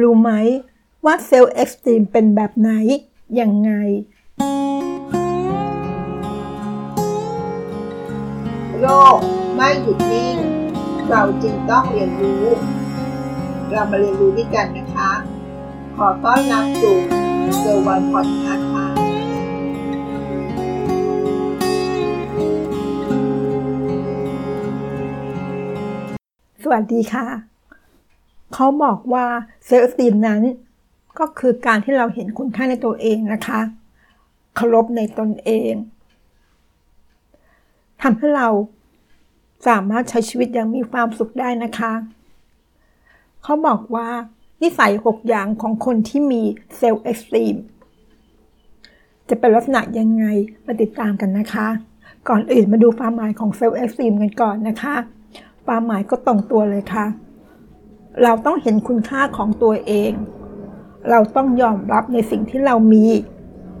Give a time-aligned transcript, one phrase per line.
[0.00, 0.30] รู้ไหม
[1.04, 2.70] ว่า self-esteem เป็นแบบไหน
[3.40, 3.70] ยังไง
[8.80, 8.86] โล
[9.16, 9.18] ก
[9.54, 10.36] ไม่หยุดนิ่ง
[11.08, 12.44] เราจึงต้องเรียนรู้
[13.72, 15.10] เรามาเรียนรู้ด้วยกันนะคะ
[15.96, 16.96] ขอต้อนรับสู่
[17.58, 18.86] เซอร์วันพอดคาสต์ค่ะ
[26.62, 27.51] สวัสดีค่ะ
[28.54, 29.26] เขาบอกว่า
[29.66, 30.42] self-esteem นั้น
[31.18, 33.60] ก็คือการที่เราเห็นคุณค่าในตัวเองนะคะ
[34.54, 35.72] เคารพในตนเอง
[38.02, 38.48] ทำให้เรา
[39.68, 41.92] สามารถใช้ชีวิตอย่างมีความสุขได้นะคะ
[43.42, 44.08] เขาบอกว่า
[44.62, 46.42] นิสัย 6 อย่างของคนที่มี
[46.76, 47.56] self-esteem
[49.28, 50.24] จะเป็นลักษณะยังไง
[50.66, 51.68] มาติดตามกันนะคะ
[52.28, 54.96] ก่อนอื่นมาดูความหมายของ self-esteem กันก่อนนะคะ
[55.66, 57.06] ความหมายก็ตรงตัวเลยค่ะ
[58.22, 60.12] เราต้องเห็นคุณค่าของตัวเอง
[61.10, 63.06] เราต้องยอมรับในสิ่งที่เรามี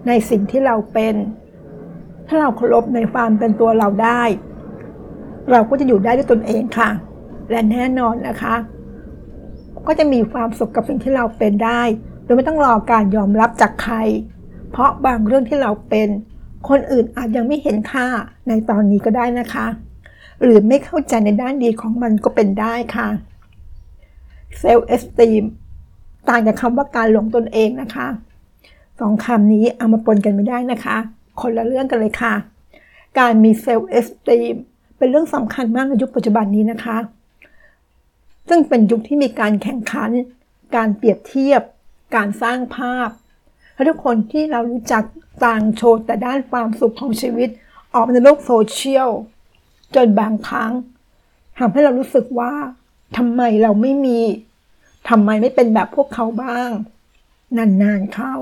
[0.08, 1.14] ในสิ่งที่เราเป็น
[2.26, 4.22] ถ้าเราเคารพในความเป็นตัวเราได้
[5.50, 6.90] เราก็จะอยู่ได้ด้วยตนเองค่ะ
[7.50, 8.54] และแน่นอนนะคะ
[9.86, 11.82] ก็จะมีความสุขกับสิ่งที่เราเป็นได้
[12.24, 13.96] โดยไม่ต้องรอการยอมรับจากใคร
[14.70, 16.08] เพราะบางเรื่องที่เราเป็น
[16.68, 18.06] คนอื่นอาจยังไม่เห็นค่า
[18.48, 19.66] ในตอนนี้ก็ได้นะคะ
[20.42, 23.08] หรือไม่เข้าใจในด้านดีของมันก็เป็นได้ค่ะ
[24.58, 25.44] self-esteem
[26.28, 28.06] ต่างจากคำว่าการหลงตนเองนะคะ
[29.00, 30.96] สองคำนี้เอามาปนกันไม่ได้นะคะ
[31.40, 32.34] คนละเรื่องกันเลยค่ะ
[33.18, 34.54] การมี self-esteem
[34.98, 36.98] เป็นเรื่องสำคัญมากในยุคปัจจุบันนี้นะคะ
[38.48, 40.10] ซึ่งเป็นยุคที่มีการแข่งขัน
[40.76, 41.62] การเปรียบเทียบ
[42.16, 43.08] การสร้างภาพ
[43.74, 45.04] และทุกคนที่เรารู้จัก
[45.44, 47.48] ต่างโชว์แต่ด้านความสุขของชีวิต
[47.94, 49.10] ออกในโลกโซเชียล
[49.94, 50.72] จนบางครั้ง
[51.58, 52.52] ทำให้เรารู้สึกว่า
[53.16, 54.20] ทำไมเราไม่มี
[55.08, 56.70] ทำไมไม่เป็นแบบพวกเขาบ้าง
[57.56, 58.34] นานๆเข้า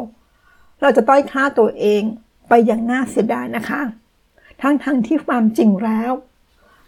[0.81, 2.03] เราจะต้อยค่าตัวเอง
[2.49, 3.83] ไปอย่างน่าเสียดายนะคะ
[4.63, 6.13] ทั้งๆทที่ความจริงแล้ว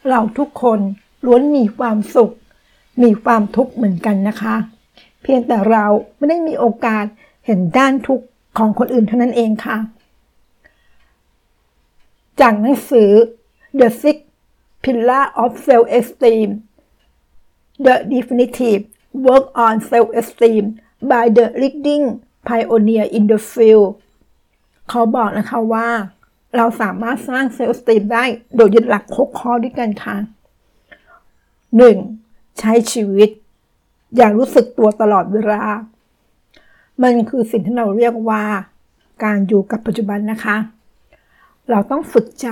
[0.08, 0.80] เราทุกคน
[1.24, 2.34] ล้วนมีความสุข
[3.02, 4.56] มีความทุกข์เหมือนกันนะคะ
[5.22, 5.84] เพียงแต่เรา
[6.16, 7.04] ไม่ได้มีโอกาส
[7.46, 8.26] เห็นด้านทุกข์
[8.58, 9.76] ของคนอื่นเท่านั้นเองค่ะ
[12.40, 13.10] จากหนังสือ
[13.78, 14.18] The Six
[14.82, 16.48] Pillar of Self-Esteem
[17.86, 18.82] The Definitive
[19.26, 20.64] Work on Self-Esteem
[21.10, 22.04] by the Leading
[22.46, 23.88] Pioneer in the Field
[24.90, 25.88] เขาบอกนะคะว่า
[26.56, 28.24] เราสามารถสร้างเซลล์สตีมได้
[28.56, 30.16] โดยยึดหลัก6ข้อด้วยกันค่ะ
[31.98, 32.58] 1.
[32.58, 33.28] ใช้ชีวิต
[34.16, 35.62] อย่างรู้สึกตัวตลอดเวลา
[37.02, 38.44] มันคือสิ่งที่เราเรียกว่า
[39.24, 40.56] การอยู่กับปัจจุบันนะคะ
[41.70, 42.48] เราต้องฝึกใจ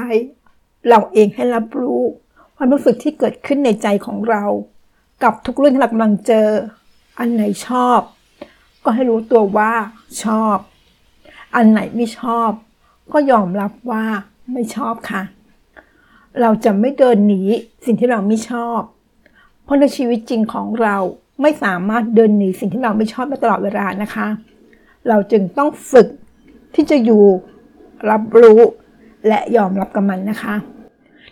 [0.88, 2.00] เราเองให้รับรู้
[2.56, 4.44] ความรู้สึกที่เกิดขึ้นในใจของเรา
[5.22, 6.48] กับทุกเรื่องที่เรากำลังเจอ
[7.18, 8.00] อันไหนชอบ
[8.84, 9.72] ก็ให้รู้ตัวว่า
[10.24, 10.56] ชอบ
[11.54, 12.50] อันไหนไม่ชอบ
[13.12, 14.04] ก็ยอมรับว่า
[14.52, 15.22] ไม่ชอบค่ะ
[16.40, 17.42] เราจะไม่เดินหนี
[17.84, 18.80] สิ่งที่เราไม่ชอบ
[19.62, 20.96] เพราะในชีวิตจริงของเรา
[21.42, 24.26] ไม่สามารถเดินหนีสิ่งที่เราไม่ชอบได้ตลอดเวลานะคะ
[25.08, 26.08] เราจึงต้องฝึก
[26.74, 27.24] ที่จะอยู่
[28.10, 28.60] รับรู้
[29.28, 30.54] และยอมรับกับมันนะคะ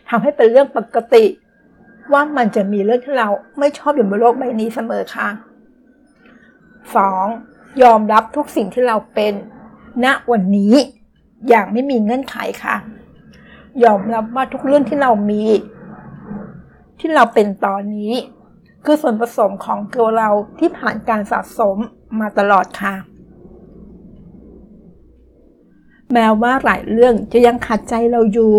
[0.08, 1.24] ทำให้เป็นเรื่องปกติ
[2.12, 5.28] ว่ามันจะมีเรื่องที่เราไม่ชอบอยู่บนโลกใบนี้เสมอค่ะ
[6.96, 7.82] 2.
[7.82, 9.32] ยอมรับทุกสิ่งที่เราเป็น
[10.04, 10.74] ณวันนี้
[11.48, 12.76] อย่างไม่มีเงื่อนไขค่ะ
[13.84, 15.42] ยอมรับว่าทุกเรื่องที่เรามี
[16.98, 18.12] ที่เราเป็นตอนนี้
[18.84, 21.76] คือส่วนผสมของตัวเราที่ผ่านการสะสม
[22.20, 22.94] มาตลอดค่ะ
[26.12, 28.52] แม้ว่าหลายเรื่องจะยังขัดใจเราอยู่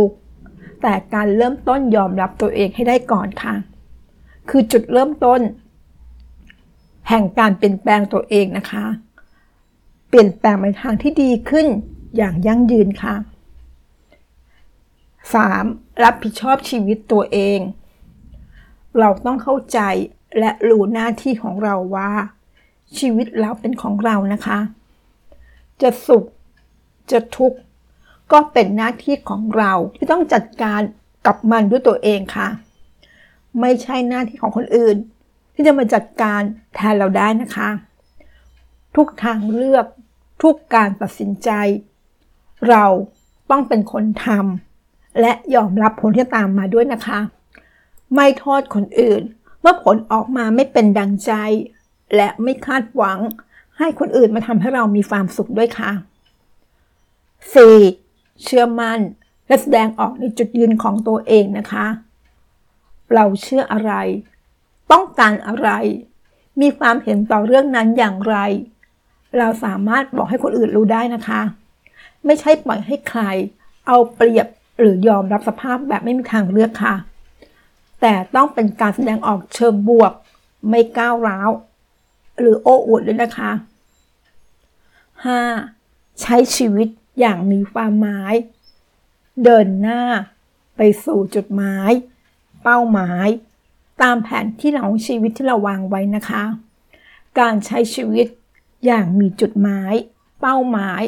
[0.82, 3.56] แต่การเริ่มต้นยอมรับตัวเองให้ได้ก่อนค่ะ
[4.50, 5.42] คือจุดเริ่มต้น
[7.10, 8.86] แห่งการเปลี่ยนแปลงตัวเองนะคะ
[10.10, 11.68] เปลี่ยนแปลงไปทางที่ดีขึ้น
[12.18, 13.16] อย่างยั่งยืนค่ะ
[14.84, 16.04] 3.
[16.04, 17.60] รับผิดชอบชีวิตตัวเอง
[19.00, 19.80] เราต้องเข้าใจ
[20.40, 22.12] และรู้หน้าที่ของเราว่า
[22.98, 24.60] ชีวิตเราเป็นของเรานะคะ
[25.82, 26.26] จะสุข
[27.12, 27.60] จะทุกข์
[28.32, 30.82] ก็เป็นหน้าที่ของเราที่ต้องจัดการ
[31.26, 32.48] กับมันด้วยตัวเองค่ะ
[33.62, 34.98] ไม่ใช่หน้าที่ของคนอื่น
[35.54, 36.42] ที่จะมาจัดการ
[36.74, 37.70] แทนเราได้นะคะ
[38.96, 39.86] ทุกทางเลือก
[40.42, 41.50] ทุกการตัดสินใจ
[42.70, 42.86] เรา
[43.50, 47.20] ต้องเป็นคนทำและยอมรับผลที่ตามมาด้วยนะคะ
[48.16, 49.22] ไม่โทษคนอื่น
[49.62, 51.32] เมื่อผลออกมาไม่เป็นดังใจ
[52.16, 53.20] และไม่คาดหวัง
[53.78, 55.92] ให้คนอื่นมาทำให้เรามีความสุขด้วยค่ะ
[57.54, 58.09] 4.
[58.44, 59.00] เชื่อมั่น
[59.48, 61.88] และแสดงออกในจุดยืนของตัวเองนะคะ
[63.14, 63.94] เราเชื่ออะไร
[64.92, 65.70] ต้องการอะไร
[66.62, 68.36] มีความเห็นต่อเรื่องนั้นอย่างไร
[69.38, 71.42] เราสามารถบอกให้คนอื่นรู้ได้นะคะ
[72.26, 73.22] ไม่ใช่ปล่อยให้ใคร
[73.88, 74.48] เอาเปรียบ
[74.80, 76.96] หรือยอมรับสภาพแบบไม่มีทางเลือกค่ะ
[78.02, 80.14] แต่ต้องเป็นการแสดงออกเชิงบวก
[80.70, 81.50] ไม่ก้าวร้าว
[82.40, 83.52] หรือโอ้อวดด้วยนะคะ
[85.46, 86.22] 5.
[86.22, 86.88] ใช้ชีวิต
[87.20, 88.34] อย่างมีความหมาย
[89.44, 90.02] เดินหน้า
[90.78, 91.92] ไปสู่จุดหมาย
[92.64, 93.28] เป้าหมาย
[94.02, 96.44] ตามแผนที่เราของชีวิตที่เราวางไว้นะคะ
[97.40, 98.28] การใช้ชีวิต
[98.86, 99.94] อย่างมีจุดหมาย
[100.42, 101.02] เป้าหมาย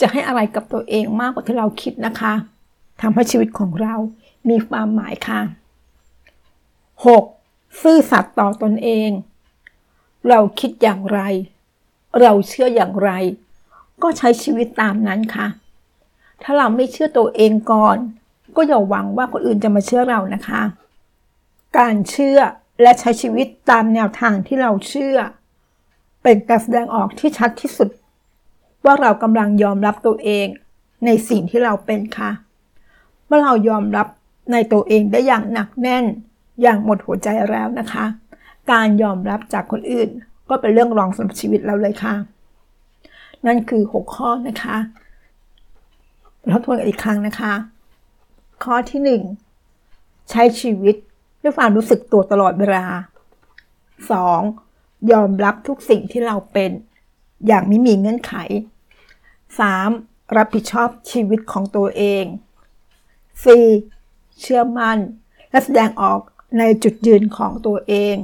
[0.00, 2.34] จะให้อะไรกับตัวเองมากกว่าที่เราคิดนะคะ
[3.00, 3.94] ทำให้ชีวิตของเรา
[4.48, 5.40] มีความหมายค่ะ
[7.00, 7.82] 6.
[7.82, 9.10] ซื่อสัตย์ต่อตนเอง
[10.28, 11.20] เราคิดอย่างไร
[12.20, 13.10] เราเชื่ออย่างไร
[14.02, 15.46] ก็ใช้ชีวิตตามนั้นค่ะ
[16.42, 17.96] ถ้าเราไม่เชื่อตัวเองก่อน
[18.56, 20.62] ก็อย่าหวังว่าคนอื่นจะมาเชื่อเรานะคะ
[21.78, 22.38] การเชื่อ
[22.82, 25.16] และใช้ชีวิตตามแนวทางที่เราเชื่อ
[26.22, 27.88] เป็นการแสดงออกที่ชัดที่สุด
[28.84, 30.46] ว่าเรากำลังยอมรับตัวเอง
[31.04, 32.30] ในสิ่งที่เราเป็นค่ะ
[33.26, 34.06] เมื่อเรายอมรับ
[34.52, 36.04] ในตัวเองได้อย่างหนักแน่น
[36.62, 38.04] อย่างหมดหัวใจแล้วนะคะ
[38.72, 40.08] การยอมรับจากคนอื่น
[40.48, 42.14] ก็เป็นเรื่องรองสำหรับชีวิตเราเลยค่ะ
[43.46, 44.76] นั่นคือ 6 ข้อนะคะ
[46.52, 47.52] ทบทวนกันอีกครั้งนะคะ
[48.64, 49.20] ข้อที่
[49.64, 50.96] 1 ใช้ชีวิต
[51.42, 52.86] ด้วยความรู้สึกตัวตลอดเวลา
[54.36, 55.12] 2.
[55.12, 56.70] ยอมรับทุกสิ่งที่เราเป็น
[57.46, 58.34] อย่างไม่มีเงื่อนไข
[59.54, 60.36] 3.
[60.36, 62.24] รับผิดชอบชีวิตของตัวเอง
[63.52, 64.40] 4.
[64.40, 64.98] เชื่อมั่น
[65.50, 66.20] และแสดงออก
[66.58, 68.16] ในจุดยืนของตัวเอง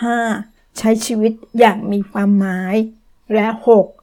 [0.00, 0.78] 5.
[0.78, 2.76] ใช้ชีวิตอย่างมีความหมาย
[3.34, 3.93] และ 6.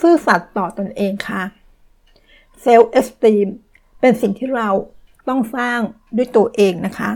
[0.00, 1.42] ซื่อสัตย์ต่อตอนเองค่ะ
[2.60, 3.48] เซลล์เอสตีม
[4.00, 4.68] เป็นสิ่งที่เรา
[5.28, 5.80] ต้องสร้าง
[6.16, 7.10] ด้วยตัวเองนะคะ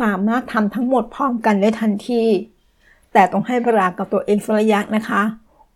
[0.00, 2.22] สามารถทำทั้งหมดพร้อมกันได้ทันที
[3.12, 5.22] แต่ต้องให้เวลากับตัวเองสักระยะนะคะ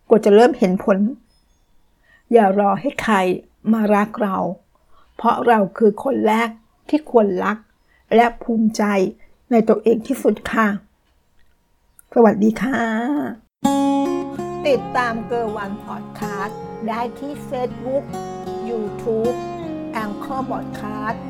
[0.09, 0.99] กว่าจะเริ่มเห็นผล
[2.33, 3.17] อย่ารอให้ใคร
[3.73, 4.37] มารักเรา
[5.17, 6.49] เพราะเราคือคนแรก
[6.89, 7.57] ที่ควรรัก
[8.15, 8.83] และภูมิใจ
[9.51, 10.69] ในตัวเองที่สุดค่ะ
[12.15, 14.02] สวัสดีค่ะ
[14.69, 18.05] ติดตามเกอร์วันพอดคาสต์ได้ที่เฟซบุ๊ก
[18.69, 19.31] ยูทูบ
[19.93, 21.23] Anchor พอดคาสต์